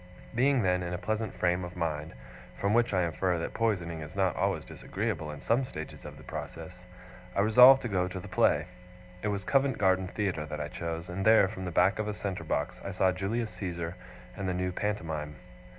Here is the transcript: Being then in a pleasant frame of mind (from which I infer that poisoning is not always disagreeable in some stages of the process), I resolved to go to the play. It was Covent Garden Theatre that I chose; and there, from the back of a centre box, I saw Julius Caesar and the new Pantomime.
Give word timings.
Being 0.33 0.63
then 0.63 0.81
in 0.81 0.95
a 0.95 0.97
pleasant 0.97 1.31
frame 1.35 1.63
of 1.63 1.75
mind 1.75 2.15
(from 2.59 2.73
which 2.73 2.91
I 2.91 3.03
infer 3.03 3.37
that 3.37 3.53
poisoning 3.53 4.01
is 4.01 4.15
not 4.15 4.35
always 4.35 4.65
disagreeable 4.65 5.29
in 5.29 5.39
some 5.41 5.63
stages 5.63 6.05
of 6.05 6.17
the 6.17 6.23
process), 6.23 6.87
I 7.35 7.41
resolved 7.41 7.83
to 7.83 7.87
go 7.87 8.07
to 8.07 8.19
the 8.19 8.27
play. 8.27 8.65
It 9.21 9.27
was 9.27 9.43
Covent 9.43 9.77
Garden 9.77 10.07
Theatre 10.07 10.47
that 10.47 10.59
I 10.59 10.69
chose; 10.69 11.07
and 11.07 11.23
there, 11.23 11.47
from 11.47 11.65
the 11.65 11.71
back 11.71 11.99
of 11.99 12.07
a 12.07 12.15
centre 12.15 12.43
box, 12.43 12.81
I 12.83 12.89
saw 12.93 13.11
Julius 13.11 13.51
Caesar 13.51 13.95
and 14.35 14.49
the 14.49 14.55
new 14.55 14.71
Pantomime. 14.71 15.35